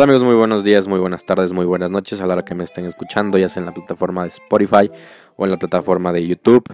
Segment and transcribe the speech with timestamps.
[0.00, 2.54] Hola amigos, muy buenos días, muy buenas tardes, muy buenas noches a la hora que
[2.54, 4.90] me estén escuchando, ya sea en la plataforma de Spotify
[5.36, 6.64] o en la plataforma de YouTube.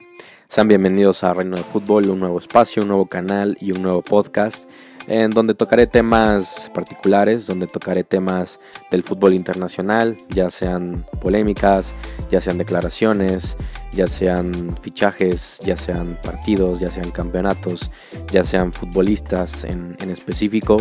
[0.49, 4.01] Sean bienvenidos a Reino de Fútbol, un nuevo espacio, un nuevo canal y un nuevo
[4.01, 4.71] podcast
[5.09, 8.61] en donde tocaré temas particulares, donde tocaré temas
[8.91, 11.95] del fútbol internacional, ya sean polémicas,
[12.31, 13.57] ya sean declaraciones,
[13.93, 17.91] ya sean fichajes, ya sean partidos, ya sean campeonatos,
[18.31, 20.77] ya sean futbolistas en, específico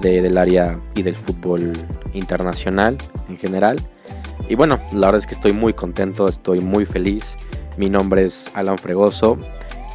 [0.00, 1.72] del área y del fútbol
[2.14, 2.96] internacional
[3.28, 3.76] en general.
[4.48, 7.36] Y bueno, la verdad es que estoy muy contento, estoy muy feliz.
[7.76, 9.38] Mi nombre es Alan Fregoso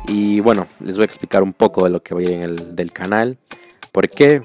[0.07, 2.91] y bueno, les voy a explicar un poco de lo que voy en el del
[2.91, 3.37] canal,
[3.91, 4.41] por qué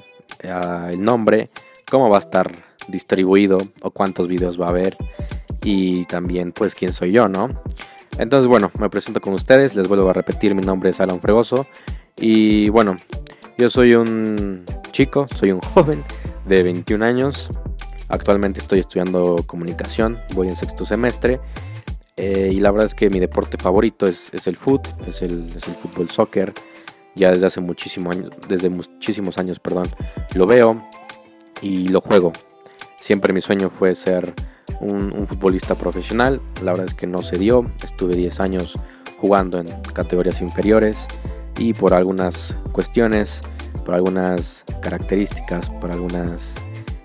[0.48, 1.50] ah, el nombre,
[1.90, 2.52] cómo va a estar
[2.88, 4.96] distribuido o cuántos videos va a haber
[5.62, 7.48] y también pues quién soy yo, ¿no?
[8.18, 11.66] Entonces bueno, me presento con ustedes, les vuelvo a repetir, mi nombre es Alan Fregoso
[12.16, 12.96] y bueno,
[13.58, 16.04] yo soy un chico, soy un joven
[16.46, 17.50] de 21 años,
[18.08, 21.40] actualmente estoy estudiando comunicación, voy en sexto semestre
[22.16, 25.64] eh, y la verdad es que mi deporte favorito es, el fútbol, es el, es
[25.64, 26.52] fútbol soccer.
[27.14, 29.86] Ya desde hace muchísimo años, desde muchísimos años, perdón,
[30.34, 30.82] lo veo
[31.60, 32.32] y lo juego.
[33.00, 34.32] Siempre mi sueño fue ser
[34.80, 36.40] un, futbolista profesional.
[36.62, 37.66] La verdad es que no se dio.
[37.82, 38.78] Estuve 10 años
[39.20, 41.06] jugando en categorías inferiores
[41.58, 43.40] y por algunas cuestiones,
[43.84, 46.54] por algunas características, por algunas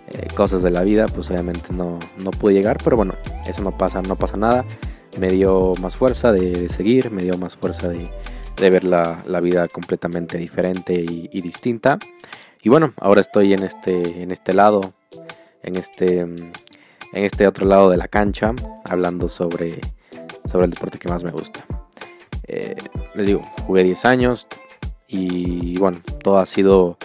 [0.09, 2.78] eh, cosas de la vida, pues obviamente no, no pude llegar.
[2.84, 3.16] Pero bueno,
[3.48, 4.66] eso no pasa, no pasa nada
[5.18, 8.09] me dio más fuerza de, seguir, me dio más fuerza de,
[8.58, 11.98] ver la, vida completamente diferente y, distinta.
[12.62, 14.81] Y bueno, ahora estoy en este, en este lado,
[15.64, 16.52] en este, en
[17.14, 18.53] este otro lado de la cancha,
[18.85, 19.79] hablando sobre,
[20.50, 21.66] sobre el deporte que más me gusta.
[22.47, 22.75] Eh,
[23.16, 24.47] les digo, jugué 10 años
[25.08, 26.97] y bueno, todo ha sido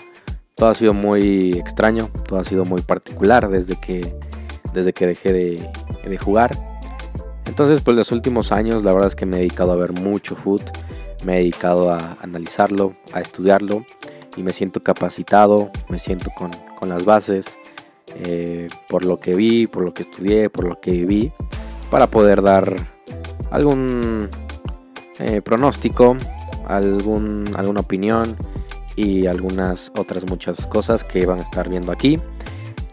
[0.54, 4.14] todo ha sido muy extraño, todo ha sido muy particular desde que,
[4.72, 6.50] desde que dejé de, jugar.
[7.46, 10.36] Entonces, pues los últimos años la verdad es que me he dedicado a ver mucho
[10.36, 10.62] foot,
[11.24, 13.84] me he dedicado a analizarlo, a estudiarlo
[14.36, 16.50] y me siento capacitado, me siento con,
[16.88, 17.58] las bases
[18.14, 21.32] eh, por lo que vi, por lo que estudié, por lo que viví,
[21.90, 22.74] para poder dar
[23.50, 24.28] algún
[25.18, 26.16] eh, pronóstico,
[26.66, 28.36] algún, alguna opinión
[28.96, 32.18] y algunas otras muchas cosas que van a estar viendo aquí.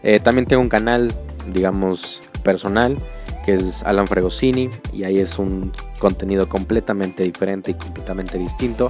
[0.03, 1.11] Eh, también tengo un canal,
[1.51, 2.97] digamos, personal
[3.43, 8.87] que es Alan Fregosini y ahí es un contenido completamente diferente y completamente distinto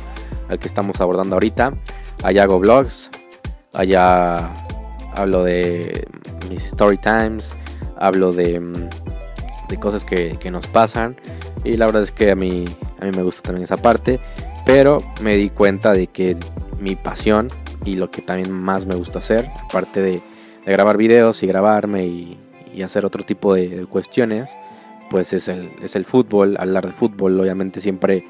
[0.47, 1.73] al que estamos abordando ahorita.
[2.23, 3.09] Allá hago vlogs,
[3.73, 4.51] allá
[5.16, 6.07] hablo de
[6.50, 7.56] mis story times,
[7.97, 8.61] hablo de,
[9.69, 11.16] de cosas que, que, nos pasan
[11.63, 12.66] y la verdad es que a mí,
[13.00, 14.20] a mí me gusta también esa parte,
[14.66, 16.38] pero me di cuenta de que
[16.80, 17.48] mi pasión
[17.86, 20.22] y lo que también más me gusta hacer, aparte de,
[20.66, 22.38] de grabar videos y grabarme y
[22.74, 24.50] y hacer otro tipo de, cuestiones,
[25.09, 28.26] pues es el, es el fútbol, hablar de fútbol, obviamente siempre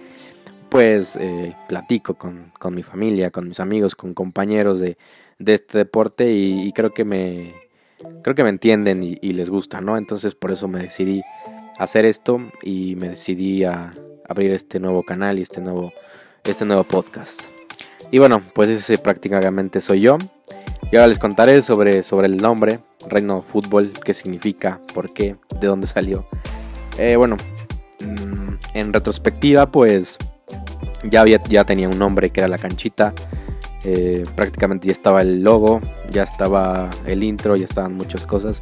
[0.69, 4.97] pues eh, platico con, mi familia, con mis amigos, con compañeros de,
[5.43, 7.53] este deporte y, creo que me
[8.23, 9.97] creo que me entienden y, les gusta, ¿no?
[9.97, 11.21] Entonces por eso me decidí
[11.77, 13.91] hacer esto y me decidí a
[14.29, 15.91] abrir este nuevo canal y este nuevo
[16.43, 17.43] este nuevo podcast.
[18.11, 20.17] Y bueno, pues ese prácticamente soy yo.
[20.91, 25.67] Y ahora les contaré sobre, sobre el nombre, Reino Fútbol, qué significa, por qué, de
[25.67, 26.25] dónde salió.
[26.97, 27.37] Eh, bueno,
[27.99, 30.17] mm, en retrospectiva, pues
[31.03, 33.13] ya, había, ya tenía un nombre que era la canchita.
[33.85, 35.79] Eh, prácticamente ya estaba el logo,
[36.09, 38.59] ya estaba el intro, ya estaban muchas cosas.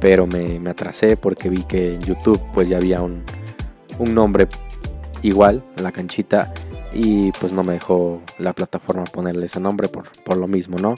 [0.00, 3.22] Pero me, atrasé porque vi que en YouTube pues ya había un,
[4.00, 4.48] un nombre
[5.22, 6.52] igual, la canchita.
[6.92, 10.94] Y pues no me dejó la plataforma ponerle ese nombre por, por lo mismo, ¿no?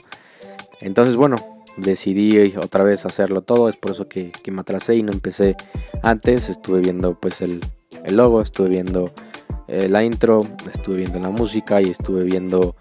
[0.79, 1.35] Entonces, bueno,
[1.77, 3.69] decidí otra vez hacerlo todo.
[3.69, 5.55] Es por eso que, me atrasé y no empecé
[6.03, 6.49] antes.
[6.49, 7.61] Estuve viendo pues el,
[8.09, 9.11] logo, estuve viendo
[9.67, 10.41] eh, la intro,
[10.73, 12.75] estuve viendo la música y estuve viendo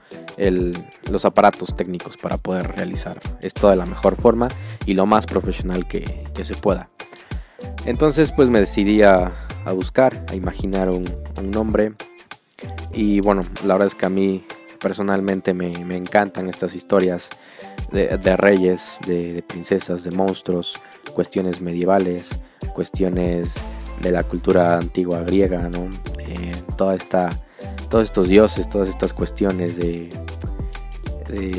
[1.10, 4.48] los aparatos técnicos para poder realizar esto de la mejor forma
[4.86, 6.88] y lo más profesional que, se pueda.
[7.84, 9.34] Entonces pues me decidí a,
[9.72, 11.04] buscar, a imaginar un,
[11.50, 11.92] nombre
[12.92, 14.44] y bueno, la verdad es que a mí
[14.80, 17.30] personalmente me, me encantan estas historias
[17.92, 20.74] de, reyes, de, princesas, de monstruos,
[21.14, 22.42] cuestiones medievales,
[22.74, 23.54] cuestiones
[24.00, 25.88] de la cultura antigua griega, ¿no?
[26.18, 27.30] Eh, toda esta,
[27.88, 30.08] todos estos dioses, todas estas cuestiones de,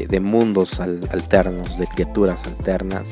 [0.07, 3.07] de, mundos alternos, de criaturas alternas.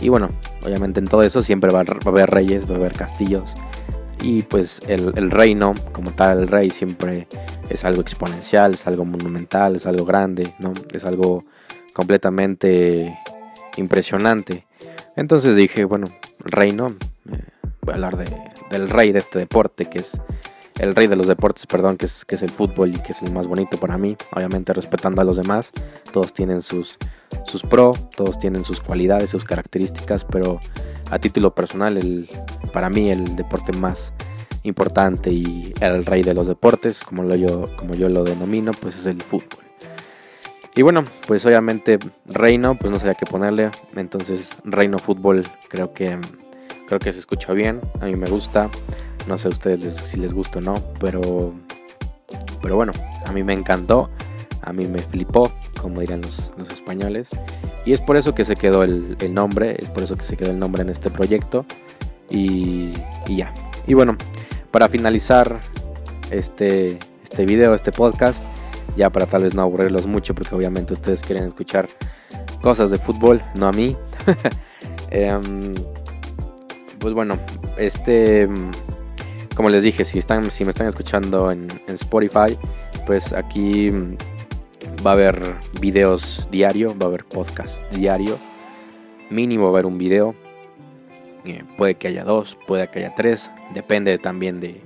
[0.00, 0.30] Y bueno,
[0.64, 3.52] obviamente en todo eso siempre va a haber reyes, va a haber castillos.
[4.22, 7.26] Y pues el, reino, como tal, el rey siempre
[7.70, 10.74] es algo exponencial, es algo monumental, es algo grande, ¿no?
[10.92, 11.44] Es algo
[11.94, 13.18] completamente
[13.76, 14.66] impresionante.
[15.16, 16.06] Entonces dije, bueno,
[16.40, 16.88] reino,
[17.32, 17.44] eh,
[17.80, 18.24] voy a hablar de,
[18.70, 20.20] del rey de este deporte, que es
[20.80, 23.22] el rey de los deportes, perdón, que es, que es el fútbol y que es
[23.22, 25.72] el más bonito para mí, obviamente respetando a los demás,
[26.12, 26.98] todos tienen sus,
[27.44, 30.60] sus pro, todos tienen sus cualidades, sus características, pero
[31.10, 32.28] a título personal, el,
[32.72, 34.12] para mí el deporte más
[34.62, 38.98] importante y el rey de los deportes, como, lo yo, como yo lo denomino, pues
[38.98, 39.64] es el fútbol.
[40.76, 46.16] Y bueno, pues obviamente Reino, pues no sabía qué ponerle, entonces Reino Fútbol creo que
[46.86, 48.70] creo que se escucha bien, a mí me gusta,
[49.28, 51.54] no sé a ustedes si les gusta o no, pero
[52.62, 52.92] pero bueno,
[53.26, 54.10] a mí me encantó,
[54.62, 57.30] a mí me flipó, como dirán los, los españoles,
[57.84, 60.36] y es por eso que se quedó el, el, nombre, es por eso que se
[60.36, 61.64] quedó el nombre en este proyecto,
[62.28, 62.90] y,
[63.26, 63.52] y ya.
[63.86, 64.16] Y bueno,
[64.70, 65.58] para finalizar
[66.30, 68.42] este, este video, este podcast,
[68.96, 71.88] ya para tal vez no aburrirlos mucho, porque obviamente ustedes quieren escuchar
[72.60, 73.96] cosas de fútbol, no a mí.
[75.12, 75.74] Em,
[77.00, 77.36] pues bueno,
[77.76, 78.48] este,
[79.56, 82.56] como les dije, si, están, si me están escuchando en, Spotify,
[83.06, 83.90] pues aquí
[85.04, 88.38] va a haber videos diario, va a haber podcast diario.
[89.30, 90.34] Mínimo va a haber un video.
[91.44, 93.50] Eh, puede que haya dos, puede que haya tres.
[93.72, 94.82] Depende también de,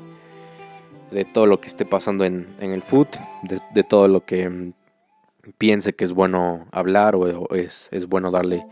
[1.11, 3.09] de todo lo que esté pasando en, el foot,
[3.43, 4.73] de, todo lo que mm,
[5.59, 8.65] piense que es bueno hablar o, es, es, bueno darle,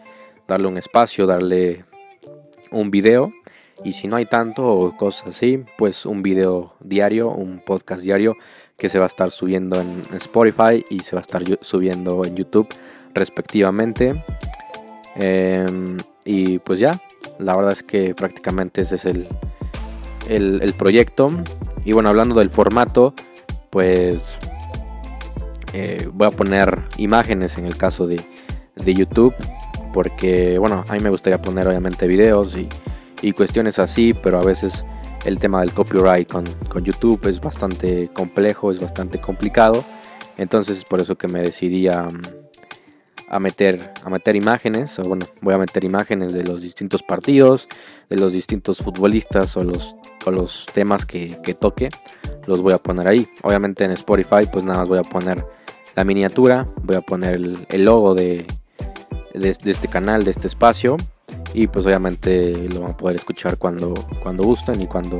[0.46, 1.84] darle un espacio, darle
[2.70, 3.32] un video.
[3.84, 8.36] Y si no hay tanto o cosas así, pues un video diario, un podcast diario
[8.76, 12.36] que se va a estar subiendo en Spotify y se va a estar subiendo en
[12.36, 12.68] YouTube
[13.14, 14.24] respectivamente.
[15.16, 17.00] Em, y pues ya,
[17.38, 19.28] la verdad es que prácticamente ese es el,
[20.28, 21.28] el proyecto.
[21.84, 23.14] Y bueno, hablando del formato,
[23.70, 24.38] pues
[25.72, 28.20] eh, voy a poner imágenes en el caso de,
[28.84, 29.34] YouTube.
[29.92, 32.68] Porque bueno, a mí me gustaría poner obviamente videos y,
[33.30, 34.84] cuestiones así, pero a veces
[35.24, 36.44] el tema del copyright con,
[36.84, 39.84] YouTube es bastante complejo, es bastante complicado.
[40.36, 42.08] Entonces es por eso que me decidí a,
[43.38, 44.98] meter, a meter imágenes.
[44.98, 47.68] O bueno, voy a meter imágenes de los distintos partidos,
[48.10, 49.94] de los distintos futbolistas o los
[50.30, 51.88] los temas que, toque,
[52.46, 53.28] los voy a poner ahí.
[53.42, 55.44] Obviamente en Spotify pues nada más voy a poner
[55.94, 58.46] la miniatura, voy a poner el, logo de,
[59.34, 60.96] de, este canal, de este espacio.
[61.54, 65.18] Y pues obviamente lo van a poder escuchar cuando, cuando gusten y cuando,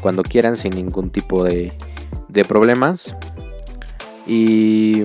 [0.00, 1.72] cuando quieran sin ningún tipo de,
[2.28, 3.14] de problemas.
[4.26, 5.04] Y,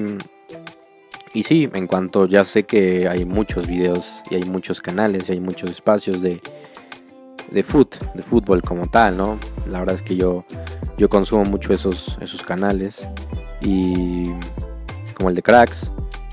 [1.34, 5.34] y sí, en cuanto ya sé que hay muchos videos y hay muchos canales y
[5.34, 6.42] hay muchos espacios de,
[7.52, 9.40] de foot, de fútbol como tal, ¿no?
[9.68, 10.44] La verdad es que yo,
[10.98, 13.08] yo consumo mucho esos, esos canales
[13.62, 14.24] y
[15.14, 15.92] como el de Cracks,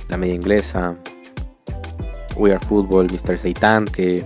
[0.09, 0.97] la media inglesa,
[2.41, 3.39] We Are Football, Mr.
[3.39, 4.25] Seitan, que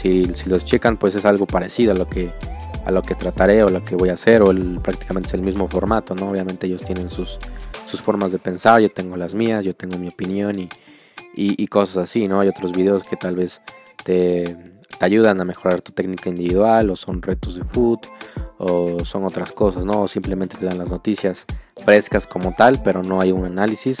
[0.00, 2.32] si, los checan pues es algo parecido a lo que
[2.86, 4.52] a lo que trataré o lo que voy a hacer o
[4.82, 6.30] prácticamente es el mismo formato, ¿no?
[6.30, 7.38] Obviamente ellos tienen sus,
[7.86, 10.68] sus formas de pensar, yo tengo las mías, yo tengo mi opinión y,
[11.36, 12.40] y, y cosas así, ¿no?
[12.40, 13.60] Hay otros videos que tal vez
[14.02, 14.42] te,
[14.98, 18.06] te ayudan a mejorar tu técnica individual o son retos de foot
[18.58, 20.02] o son otras cosas, ¿no?
[20.02, 21.46] O simplemente te dan las noticias
[21.84, 23.98] frescas como tal, pero no hay un análisis.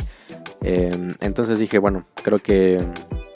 [0.60, 2.78] Em, entonces dije, bueno, creo que,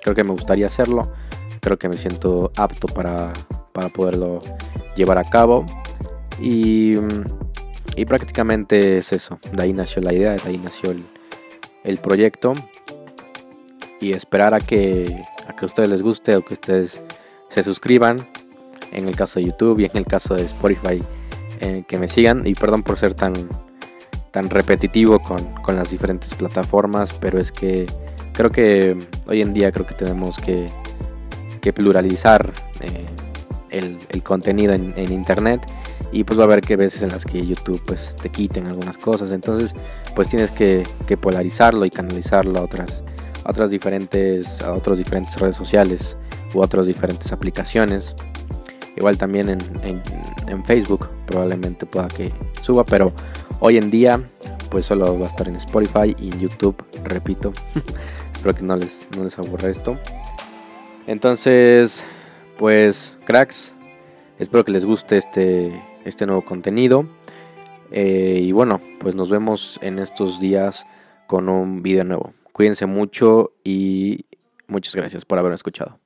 [0.07, 1.13] creo que me gustaría hacerlo,
[1.61, 3.33] creo que me siento apto para,
[3.73, 4.39] para poderlo
[4.95, 5.67] llevar a cabo.
[6.41, 6.93] Y,
[7.97, 11.05] y, prácticamente es eso, de ahí nació la idea, de ahí nació el,
[11.83, 12.53] el proyecto.
[14.01, 17.03] Y esperar a que, a que ustedes les guste o que ustedes
[17.49, 18.17] se suscriban
[18.93, 21.03] en el caso de YouTube y en el caso de Spotify
[21.59, 22.47] eh, que me sigan.
[22.47, 23.33] Y perdón por ser tan
[24.31, 27.87] tan repetitivo con, con, las diferentes plataformas pero es que
[28.37, 30.67] creo que hoy en día creo que tenemos que,
[31.75, 33.07] pluralizar eh,
[33.71, 35.61] el, contenido en, internet
[36.13, 38.97] y pues va a haber que veces en las que YouTube pues te quiten algunas
[38.97, 39.75] cosas entonces
[40.15, 40.85] pues tienes que,
[41.21, 43.03] polarizarlo y canalizarlo a otras
[43.45, 46.17] otras diferentes a otras diferentes redes sociales
[46.55, 48.15] u otras diferentes aplicaciones.
[48.97, 50.03] Igual también en,
[50.65, 53.13] Facebook probablemente pueda que suba, pero
[53.61, 54.21] hoy en día
[54.71, 57.53] pues solo va a estar en Spotify y en YouTube, repito.
[58.47, 59.99] Espero que no les, no les aburra esto.
[61.09, 62.05] Entonces,
[62.57, 63.75] pues cracks,
[64.39, 67.09] espero que les guste este, este nuevo contenido.
[67.91, 70.87] Eh, y bueno, pues nos vemos en estos días
[71.27, 72.35] con un video nuevo.
[72.53, 74.27] Cuídense mucho y
[74.69, 75.99] muchas gracias por haberme escuchado.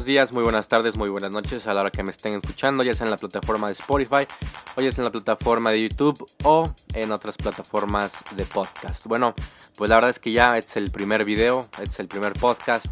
[0.00, 2.82] Buenos días, muy buenas tardes, muy buenas noches a la hora que me estén escuchando,
[2.82, 4.26] ya sea en la plataforma de Spotify,
[4.74, 9.04] o ya sea en la plataforma de YouTube o en otras plataformas de podcast.
[9.08, 9.34] Bueno,
[9.76, 12.86] pues la verdad es que ya es el primer video, es el primer podcast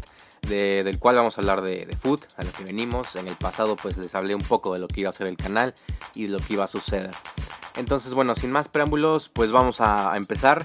[0.47, 3.15] del cual vamos a hablar de, de food, a lo que venimos.
[3.15, 5.37] En el pasado pues les hablé un poco de lo que iba a ser el
[5.37, 5.73] canal
[6.13, 7.09] y de lo que iba a suceder.
[7.75, 10.63] Entonces bueno, sin más preámbulos, pues vamos a empezar.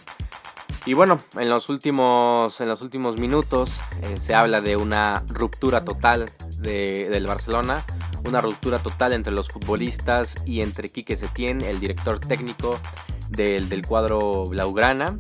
[0.87, 5.83] Y bueno, en los últimos, en los últimos minutos eh, se habla de una ruptura
[5.83, 7.85] total del Barcelona,
[8.27, 12.79] una ruptura total entre los futbolistas y entre Quique Setién, el director técnico
[13.31, 15.17] del, cuadro Blaugrana.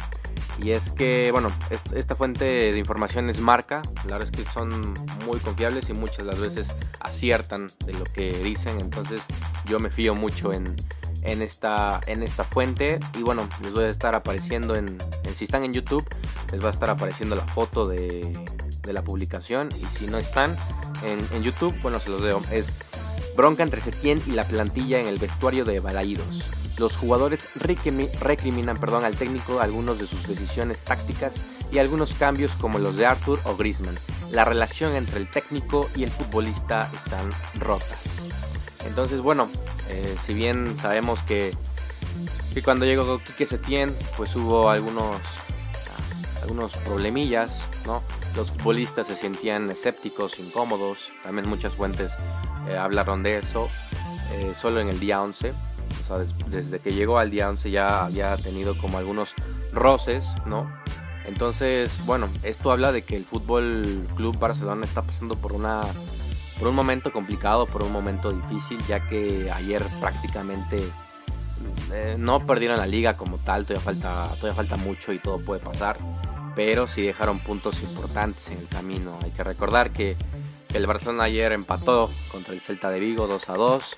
[0.62, 1.50] Y es que, bueno,
[1.94, 4.94] esta fuente de información es marca, la verdad es que son
[5.26, 6.68] muy confiables y muchas las veces
[7.00, 9.23] aciertan de lo que dicen, entonces
[9.64, 10.76] yo me fío mucho en,
[11.25, 13.00] en esta, en esta fuente.
[13.16, 14.99] Y bueno, les voy a estar apareciendo en,
[15.35, 16.04] si están en YouTube,
[16.52, 18.33] les va a estar apareciendo la foto de,
[18.87, 19.69] la publicación.
[19.81, 20.54] Y si no están
[21.04, 22.40] en, YouTube, bueno, se los veo.
[22.50, 22.69] Es
[23.37, 26.45] bronca entre Setién y la plantilla en el vestuario de Balaídos.
[26.76, 31.35] Los jugadores recriminan perdón, al técnico algunos de sus decisiones tácticas
[31.73, 33.97] y algunos cambios como los de Arthur o Griezmann.
[34.31, 38.25] La relación entre el técnico y el futbolista están rotas.
[38.87, 39.49] Entonces, bueno,
[39.88, 41.52] eh, si bien sabemos que,
[42.52, 45.16] que cuando llegó Quique Setién, pues hubo algunos,
[46.42, 48.02] algunos problemillas, ¿no?
[48.36, 52.10] Los futbolistas se sentían escépticos, incómodos, también muchas fuentes
[52.68, 53.68] eh, hablaron de eso,
[54.32, 58.06] eh, solo en el día 11, o sea, desde que llegó al día 11 ya
[58.06, 59.34] había tenido como algunos
[59.72, 60.72] roces, ¿no?
[61.26, 65.84] Entonces, bueno, esto habla de que el Fútbol Club Barcelona está pasando por una
[66.58, 70.82] por un momento complicado, por un momento difícil, ya que ayer prácticamente
[71.92, 75.61] eh, no perdieron la liga como tal, todavía falta, todavía falta mucho y todo puede
[75.61, 75.99] pasar,
[76.54, 79.18] pero sí dejaron puntos importantes en el camino.
[79.23, 80.16] Hay que recordar que
[80.73, 83.96] el Barcelona ayer empató contra el Celta de Vigo 2 a 2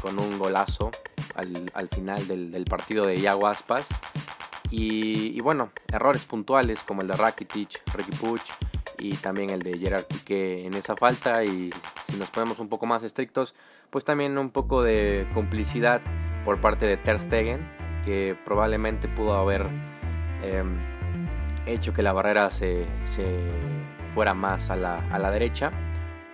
[0.00, 0.90] con un golazo
[1.34, 3.88] al, final del, partido de Iago Aspas.
[4.70, 8.42] Y, y, bueno, errores puntuales como el de Rakitic, Ricky Puch
[8.98, 11.70] y también el de Gerard Piqué en esa falta y
[12.08, 13.54] si nos ponemos un poco más estrictos,
[13.90, 16.00] pues también un poco de complicidad
[16.44, 17.68] por parte de Ter Stegen,
[18.04, 19.66] que probablemente pudo haber
[20.42, 20.78] em,
[21.66, 22.86] hecho que la barrera se,
[24.14, 25.72] fuera más a la, a la, derecha.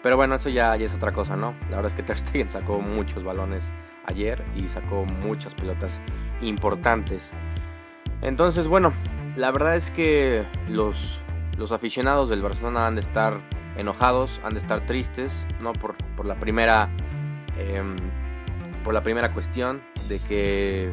[0.02, 1.54] Pero bueno, eso ya, ya es otra cosa, ¿no?
[1.70, 3.72] La verdad es que Ter Stegen sacó muchos balones
[4.06, 6.00] ayer y sacó muchas pelotas
[6.40, 7.32] importantes.
[8.20, 8.92] Entonces, bueno,
[9.36, 11.22] la verdad es que los,
[11.56, 13.40] los aficionados del Barcelona han de estar
[13.76, 15.72] enojados, han de estar tristes, ¿no?
[15.72, 16.90] Por, la primera.
[17.56, 17.96] Em,
[18.82, 20.92] por la primera cuestión de que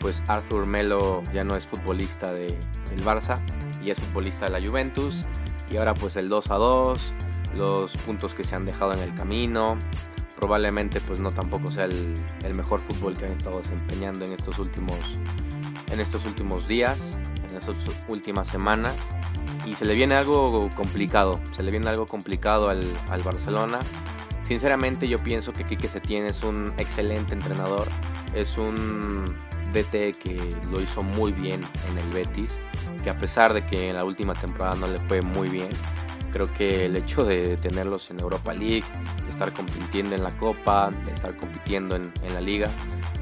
[0.00, 3.38] pues Arthur Melo ya no es futbolista de, del Barça
[3.82, 5.26] y es futbolista de la Juventus
[5.70, 7.14] y ahora pues el 2 a 2
[7.56, 9.78] los puntos que se han dejado en el camino
[10.36, 14.58] probablemente pues no tampoco sea el, el mejor fútbol que han estado desempeñando en estos
[14.58, 14.98] últimos
[15.90, 18.94] en estos últimos días en estas últimas semanas
[19.68, 23.80] y se le viene algo complicado, se le viene algo complicado al, al Barcelona.
[24.46, 27.86] Sinceramente yo pienso que Quique Setién es un excelente entrenador,
[28.34, 29.24] es un
[29.74, 30.38] DT que
[30.70, 31.60] lo hizo muy bien
[31.90, 32.58] en el Betis,
[33.04, 35.68] que a pesar de que en la última temporada no le fue muy bien,
[36.32, 38.84] creo que el hecho de tenerlos en Europa League,
[39.22, 42.70] de estar compitiendo en la Copa, de estar compitiendo en, en la Liga,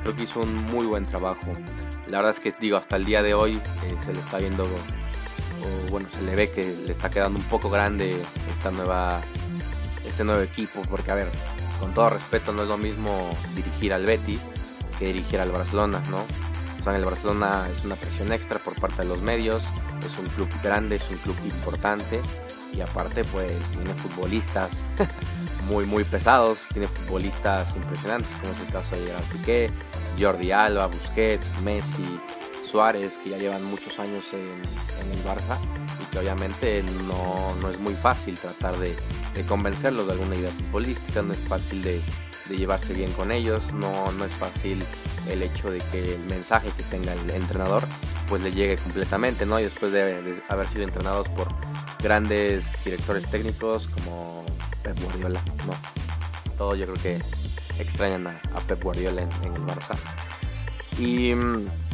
[0.03, 1.53] creo que hizo un muy buen trabajo.
[2.09, 4.63] La verdad es que digo, hasta el día de hoy eh, se le está viendo
[5.91, 8.17] bueno, se le ve que le está quedando un poco grande
[8.53, 9.21] esta nueva,
[10.05, 11.29] este nuevo equipo, porque a ver,
[11.81, 14.41] con todo respeto no es lo mismo dirigir al Betis
[14.99, 16.25] que dirigir al Barcelona, ¿no?
[16.81, 19.63] O sea, en el Barcelona es una presión extra por parte de los medios,
[20.05, 22.21] es un club grande, es un club importante
[22.73, 24.71] y aparte pues tiene futbolistas
[25.69, 29.71] muy muy pesados, tiene futbolistas impresionantes como es el caso de Gerard Piqué,
[30.19, 32.21] Jordi Alba, Busquets, Messi,
[32.77, 35.57] Suárez, que ya llevan muchos años en, el Barça
[35.99, 38.95] y que obviamente no, es muy fácil tratar de,
[39.49, 42.03] convencerlos de alguna idea futbolística, no es fácil de,
[42.51, 44.85] llevarse bien con ellos, no, no es fácil
[45.31, 47.83] el hecho de que el mensaje que tenga el entrenador
[48.29, 49.59] pues le llegue completamente, ¿no?
[49.59, 51.49] Y después de, haber sido entrenados por
[52.03, 54.45] grandes directores técnicos como
[54.83, 55.75] Pep Guardiola, ¿no?
[56.59, 59.97] Todos yo creo que extrañan a, Pep Guardiola en, en el Barça.
[60.99, 61.86] Y mm,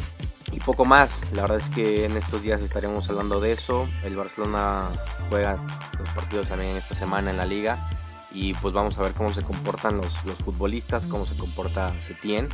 [0.53, 1.31] y poco más.
[1.31, 3.87] La verdad es que en estos días estaremos hablando de eso.
[4.03, 4.83] El Barcelona
[5.29, 5.57] juega
[5.99, 7.77] los partidos también esta semana en la liga
[8.31, 12.49] y pues vamos a ver cómo se comportan los, los futbolistas, cómo se comporta Setién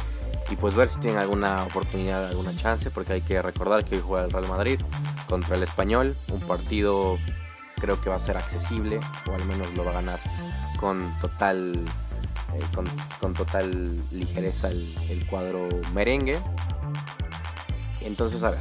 [0.50, 4.02] y pues ver si tienen alguna oportunidad, alguna chance, porque hay que recordar que hoy
[4.06, 4.80] juega el Real Madrid
[5.28, 7.18] contra el Español, un partido
[7.80, 10.20] creo que va a ser accesible, o al menos lo va a ganar
[10.80, 11.86] con total,
[12.54, 12.62] eh,
[13.20, 16.40] con, total ligereza el, cuadro merengue.
[18.02, 18.60] Entonces, a ver,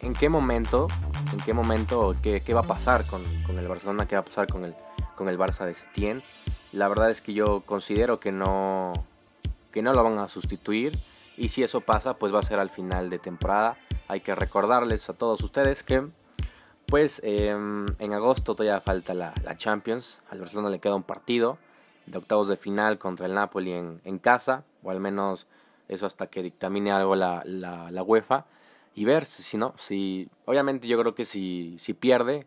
[0.00, 0.88] ¿en, qué momento,
[1.32, 4.64] en qué momento, qué, va a pasar con, el Barcelona, qué va a pasar con
[4.64, 4.74] el,
[5.16, 6.22] con el Barça de Setién?
[6.72, 8.92] La verdad es que yo considero que no,
[9.72, 10.98] que no lo van a sustituir
[11.36, 13.76] y si eso pasa, pues va a ser al final de temporada.
[14.08, 16.08] Hay que recordarles a todos ustedes que
[16.86, 20.20] pues em, en agosto todavía falta la, Champions.
[20.30, 21.58] Al Barcelona le queda un partido
[22.06, 25.46] de octavos de final contra el Napoli en, casa, o al menos
[25.88, 28.46] eso hasta que dictamine algo la, la, UEFA.
[28.94, 32.46] Y ver si, no, si obviamente yo creo que si, si pierde,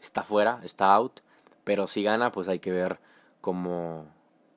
[0.00, 1.20] está fuera, está out.
[1.64, 2.98] Pero si gana, pues hay que ver
[3.40, 4.06] cómo,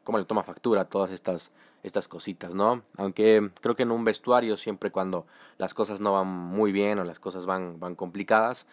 [0.03, 1.51] cómo le toma factura todas estas
[1.85, 2.81] estas cositas, ¿no?
[2.97, 5.27] Aunque creo que en un vestuario siempre cuando
[5.59, 8.65] las cosas no van muy bien o las cosas van, van complicadas,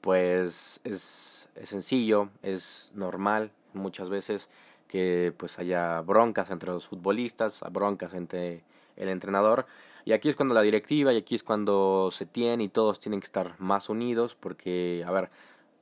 [0.00, 4.48] pues es, es sencillo, es normal muchas veces
[4.86, 8.62] que pues haya broncas entre los futbolistas, broncas entre
[8.96, 9.66] el entrenador.
[10.04, 13.20] Y aquí es cuando la directiva y aquí es cuando se tiene y todos tienen
[13.20, 15.30] que estar más unidos porque, a ver,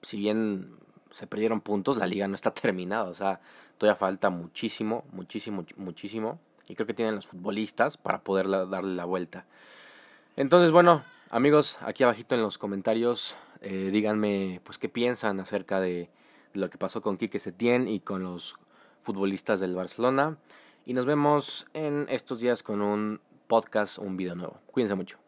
[0.02, 0.76] si bien
[1.10, 3.40] se perdieron puntos, la liga no está terminada, o sea,
[3.78, 6.38] todavía falta muchísimo, muchísimo, muchísimo
[6.68, 9.44] y creo que tienen los futbolistas para poder darle la vuelta.
[10.36, 16.10] Entonces, bueno, amigos, aquí abajito en los comentarios, eh, díganme pues qué piensan acerca de
[16.52, 18.56] lo que pasó con Quique Setién y con los
[19.02, 20.36] futbolistas del Barcelona.
[20.84, 24.60] Y nos vemos en estos días con un podcast, un video nuevo.
[24.66, 25.18] Cuídense mucho.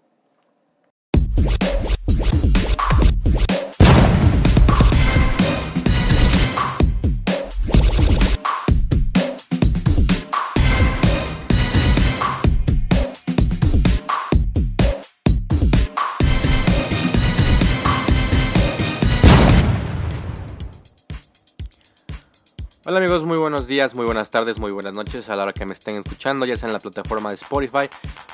[22.85, 25.65] Hola amigos, muy buenos días, muy buenas tardes, muy buenas noches a la hora que
[25.65, 27.89] me estén escuchando, ya sea en la plataforma de Spotify,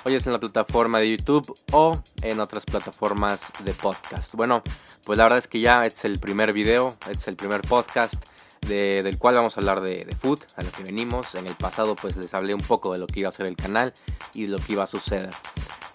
[0.06, 4.34] o ya sea en la plataforma de YouTube o en otras plataformas de podcast.
[4.36, 4.62] Bueno,
[5.04, 8.14] pues la verdad es que ya es el primer video, es el primer podcast
[8.66, 11.34] del cual vamos a hablar de, de food, a lo que venimos.
[11.34, 13.56] En el pasado pues les hablé un poco de lo que iba a ser el
[13.56, 13.92] canal
[14.32, 15.28] y de lo que iba a suceder.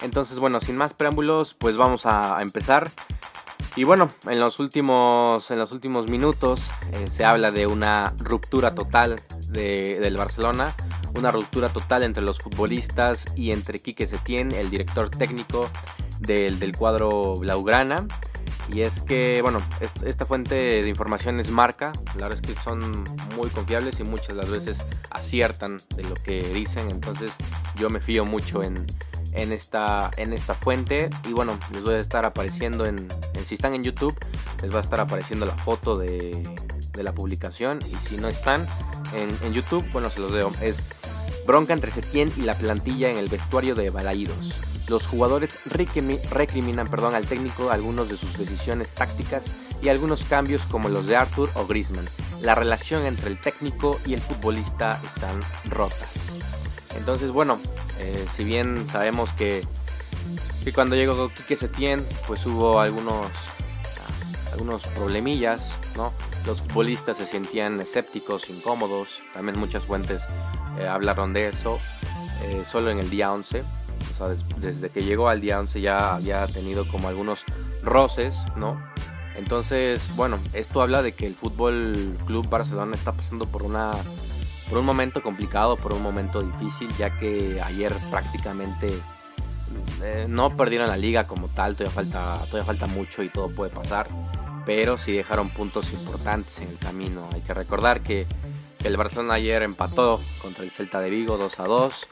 [0.00, 2.88] Entonces bueno, sin más preámbulos, pues vamos a empezar.
[3.76, 8.72] Y bueno, en los últimos, en los últimos minutos eh, se habla de una ruptura
[8.74, 9.16] total
[9.48, 10.74] de, del Barcelona,
[11.16, 15.68] una ruptura total entre los futbolistas y entre Quique Setién, el director técnico
[16.20, 18.06] del, del cuadro Blaugrana.
[18.72, 19.60] Y es que, bueno,
[20.06, 23.04] esta fuente de información es marca, la verdad es que son
[23.36, 24.78] muy confiables y muchas las veces
[25.10, 27.32] aciertan de lo que dicen, entonces
[27.76, 28.86] yo me fío mucho en,
[29.34, 31.10] en esta, en esta fuente.
[31.26, 33.08] Y bueno, les voy a estar apareciendo en,
[33.46, 34.14] si están en YouTube,
[34.62, 36.42] les va a estar apareciendo la foto de,
[36.96, 37.80] la publicación.
[37.86, 38.66] Y si no están
[39.14, 40.52] en, YouTube, bueno, se los veo.
[40.60, 40.78] Es
[41.46, 44.54] bronca entre Setién y la plantilla en el vestuario de Balaídos.
[44.88, 49.44] Los jugadores recriminan perdón, al técnico algunos de sus decisiones tácticas
[49.82, 52.06] y algunos cambios como los de Arthur o Griezmann.
[52.40, 56.34] La relación entre el técnico y el futbolista están rotas.
[56.96, 57.58] Entonces, bueno,
[57.98, 59.62] eh, si bien sabemos que,
[60.62, 63.26] que cuando llegó Quique Setién, pues hubo algunos,
[64.52, 66.12] algunos problemillas, ¿no?
[66.46, 70.22] Los futbolistas se sentían escépticos, incómodos, también muchas fuentes
[70.78, 71.78] eh, hablaron de eso,
[72.42, 76.16] eh, solo en el día 11, o sea, desde que llegó al día 11 ya
[76.16, 77.44] había tenido como algunos
[77.82, 78.82] roces, ¿no?
[79.36, 83.94] Entonces, bueno, esto habla de que el Fútbol Club Barcelona está pasando por una
[84.74, 88.92] por un momento complicado, por un momento difícil, ya que ayer prácticamente
[90.02, 93.70] eh, no perdieron la liga como tal, todavía falta, todavía falta mucho y todo puede
[93.70, 94.08] pasar,
[94.66, 97.30] pero sí dejaron puntos importantes en el camino.
[97.32, 98.26] Hay que recordar que
[98.82, 102.08] el Barcelona ayer empató contra el Celta de Vigo 2 a 2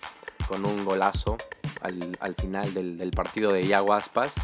[0.46, 1.38] con un golazo
[1.80, 4.34] al, final del, partido de Iago Aspas.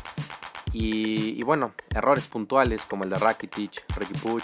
[0.73, 4.43] Y, y, bueno, errores puntuales como el de Rakitic, Ricky Puch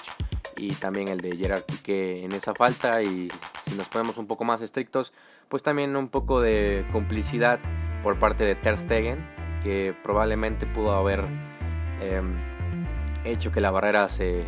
[0.57, 3.29] y también el de Gerard Piqué en esa falta y
[3.67, 5.13] si nos ponemos un poco más estrictos,
[5.49, 7.61] pues también un poco de complicidad
[8.03, 9.27] por parte de Ter Stegen,
[9.63, 11.25] que probablemente pudo haber
[12.01, 12.37] em,
[13.25, 14.45] hecho que la barrera se,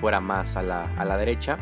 [0.00, 1.58] fuera más a la, a la, derecha.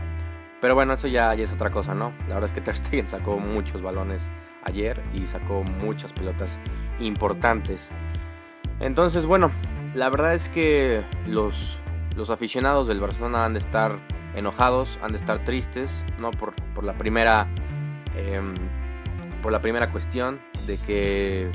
[0.61, 2.13] Pero bueno, eso ya, ya es otra cosa, ¿no?
[2.29, 4.31] La verdad es que Ter Stegen sacó muchos balones
[4.65, 6.61] ayer y sacó muchas pelotas
[6.99, 7.91] importantes.
[8.79, 9.51] Entonces, bueno,
[9.95, 11.81] la verdad es que los,
[12.17, 13.99] los aficionados del Barcelona han de estar
[14.35, 16.31] enojados, han de estar tristes, ¿no?
[16.31, 17.49] Por, por la primera.
[18.15, 18.55] Em,
[19.43, 21.51] por la primera cuestión de que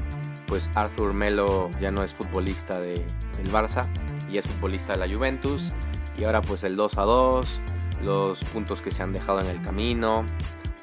[0.47, 2.93] pues Arthur Melo ya no es futbolista de,
[3.37, 3.87] del Barça
[4.31, 5.73] y es futbolista de la Juventus.
[6.17, 7.61] Y ahora pues el 2 a 2,
[8.05, 10.25] los puntos que se han dejado en el camino.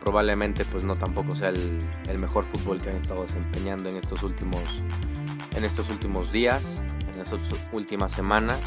[0.01, 4.23] Probablemente pues no tampoco sea el, el mejor fútbol que han estado desempeñando en estos
[4.23, 4.63] últimos,
[5.57, 6.83] en estos últimos días,
[7.15, 8.61] en estas últimas semanas.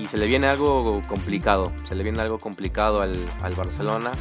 [0.00, 4.12] Y se le viene algo complicado, se le viene algo complicado al, al Barcelona.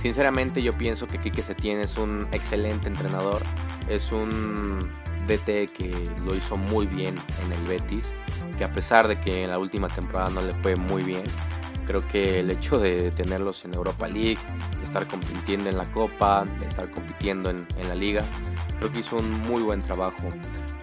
[0.00, 3.40] Sinceramente yo pienso que Quique Setién es un excelente entrenador,
[3.88, 4.80] es un
[5.28, 5.92] DT que
[6.24, 8.12] lo hizo muy bien en el Betis,
[8.58, 11.22] que a pesar de que en la última temporada no le fue muy bien,
[11.86, 14.38] creo que el hecho de tenerlos en Europa League,
[14.78, 18.24] de estar compitiendo en la Copa, de estar compitiendo en, en la Liga,
[18.80, 20.28] creo que hizo un muy buen trabajo.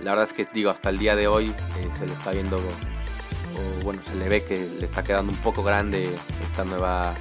[0.02, 2.56] La verdad es que digo, hasta el día de hoy eh, se le está viendo,
[3.84, 6.10] bueno, se le ve que le está quedando un poco grande
[6.46, 7.14] esta nueva,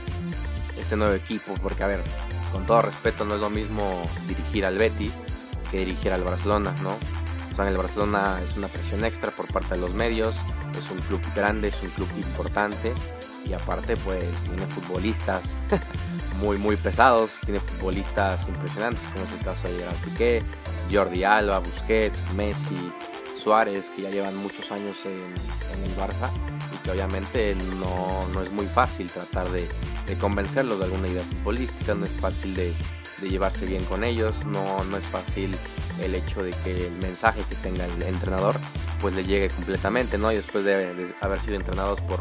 [0.76, 2.00] este nuevo equipo, porque a ver,
[2.52, 5.12] con todo respeto no es lo mismo dirigir al Betis
[5.70, 6.96] que dirigir al Barcelona, ¿no?
[7.52, 10.34] O sea, en el Barcelona es una presión extra por parte de los medios,
[10.78, 12.92] es un club grande, es un club importante
[13.46, 15.56] y aparte pues tiene futbolistas
[16.40, 20.42] muy muy pesados, tiene futbolistas impresionantes como es el caso de Gerard Piqué,
[20.92, 22.92] Jordi Alba, Busquets, Messi,
[23.48, 25.32] Suárez que ya llevan muchos años en,
[25.82, 26.28] el Barça
[26.74, 29.66] y que obviamente no, no es muy fácil tratar de,
[30.20, 32.74] convencerlos de alguna idea futbolística, no es fácil de,
[33.22, 35.56] llevarse bien con ellos, no, no es fácil
[36.02, 38.54] el hecho de que el mensaje que tenga el entrenador
[39.00, 40.30] pues le llegue completamente, ¿no?
[40.30, 42.20] Y después de, haber sido entrenados por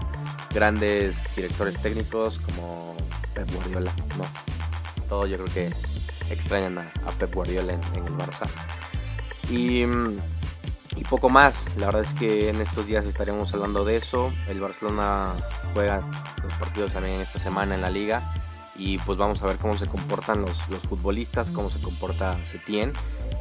[0.54, 2.96] grandes directores técnicos como
[3.34, 4.26] Pep Guardiola, ¿no?
[5.10, 8.48] Todos yo creo que extrañan a, Pep Guardiola en, el Barça.
[9.50, 10.37] Y, y
[11.10, 14.32] poco más, la verdad es que en estos días estaremos hablando de eso.
[14.48, 15.34] El Barcelona
[15.74, 16.02] juega
[16.44, 18.22] los partidos también esta semana en la liga
[18.76, 22.94] y pues vamos a ver cómo se comportan los, los futbolistas, cómo se comporta Setién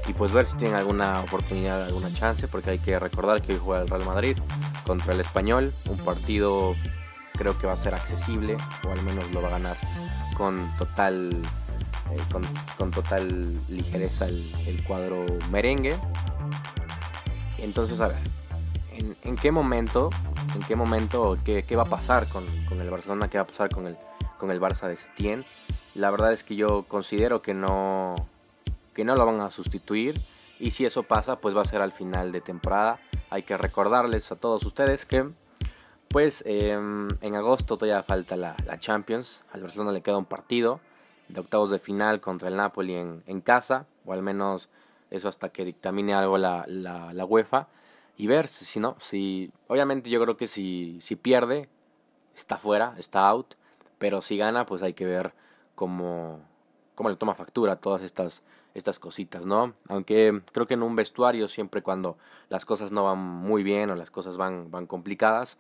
[0.09, 3.61] y pues ver si tienen alguna oportunidad, alguna chance, porque hay que recordar que hoy
[3.63, 4.39] juega el Real Madrid
[4.87, 6.75] contra el Español, un partido
[7.33, 9.77] creo que va a ser accesible o al menos lo va a ganar
[10.37, 11.43] con total
[12.11, 12.47] eh, con,
[12.79, 15.99] con, total ligereza el, el, cuadro merengue.
[17.59, 18.19] Entonces, a ver,
[19.23, 20.11] ¿en, qué momento,
[20.55, 23.87] en qué momento, qué, va a pasar con, el Barcelona, qué va a pasar con
[23.87, 23.97] el,
[24.39, 25.45] con el Barça de Setién?
[25.95, 28.15] La verdad es que yo considero que no,
[28.95, 30.21] que no lo van a sustituir
[30.59, 33.01] y si eso pasa pues va a ser al final de temporada.
[33.31, 35.29] Hay que recordarles a todos ustedes que
[36.09, 40.81] pues eh, en agosto todavía falta la, la, Champions, al Barcelona le queda un partido
[41.29, 44.69] de octavos de final contra el Napoli en, en casa, o al menos
[45.11, 47.69] eso hasta que dictamine algo la, la, la UEFA
[48.17, 51.69] y ver si, si, no, si obviamente yo creo que si, si pierde
[52.35, 53.55] está fuera, está out,
[53.99, 55.33] pero si gana pues hay que ver
[55.75, 56.41] cómo,
[56.95, 58.43] cómo le toma factura todas estas
[58.77, 59.73] estas cositas, ¿no?
[59.89, 62.19] Aunque creo que en un vestuario siempre cuando
[62.51, 65.57] las cosas no van muy bien o las cosas van, van complicadas,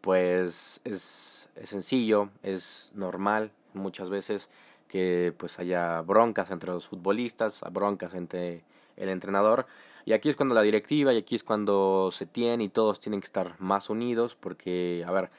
[0.00, 4.48] pues es, es sencillo, es normal muchas veces
[4.86, 8.62] que pues haya broncas entre los futbolistas, broncas entre
[8.96, 9.66] el entrenador.
[10.04, 13.20] Y aquí es cuando la directiva y aquí es cuando se tiene y todos tienen
[13.20, 15.30] que estar más unidos porque, a ver,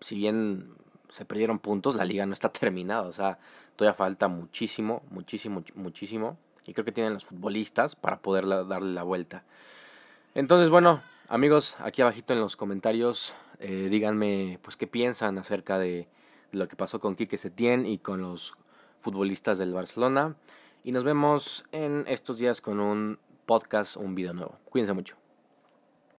[0.00, 0.74] si bien
[1.08, 3.38] se perdieron puntos, la liga no está terminada, o sea,
[3.76, 9.02] todavía falta muchísimo, muchísimo, muchísimo y creo que tienen los futbolistas para poder darle la
[9.02, 9.44] vuelta.
[10.34, 16.08] Entonces, bueno, amigos, aquí abajito en los comentarios, eh, díganme pues qué piensan acerca de
[16.52, 18.54] lo que pasó con Quique Setién y con los
[19.00, 20.36] futbolistas del Barcelona.
[20.88, 24.58] Y nos vemos en estos días con un podcast, un video nuevo.
[24.64, 25.16] Cuídense mucho.